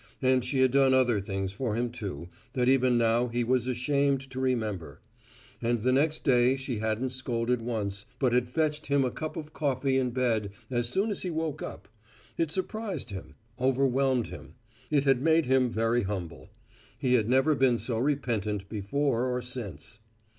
And 0.19 0.43
she 0.43 0.61
had 0.61 0.71
done 0.71 0.95
other 0.95 1.19
things 1.21 1.51
for 1.53 1.75
him, 1.75 1.91
too, 1.91 2.27
that 2.53 2.67
even 2.67 2.97
now 2.97 3.27
he 3.27 3.43
was 3.43 3.67
ashamed 3.67 4.31
to 4.31 4.39
remember. 4.39 4.99
And 5.61 5.81
the 5.81 5.91
next 5.91 6.23
day 6.23 6.55
she 6.55 6.79
hadn't 6.79 7.11
scolded 7.11 7.61
once, 7.61 8.07
but 8.17 8.33
had 8.33 8.49
fetched 8.49 8.87
him 8.87 9.05
a 9.05 9.11
cup 9.11 9.37
of 9.37 9.53
coffee 9.53 9.97
in 9.97 10.09
bed 10.09 10.53
as 10.71 10.89
soon 10.89 11.11
as 11.11 11.21
he 11.21 11.29
woke 11.29 11.61
up. 11.61 11.87
It 12.35 12.49
surprised 12.49 13.11
him; 13.11 13.35
overwhelmed 13.59 14.29
him. 14.29 14.55
It 14.89 15.03
had 15.03 15.21
made 15.21 15.45
him 15.45 15.69
very 15.69 16.01
humble. 16.01 16.49
He 16.97 17.13
had 17.13 17.29
never 17.29 17.53
been 17.53 17.77
so 17.77 17.99
repentant 17.99 18.67
before 18.69 19.27
or 19.27 19.39
since. 19.39 19.99